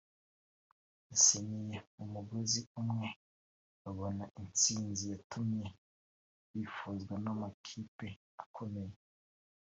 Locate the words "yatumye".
5.13-5.67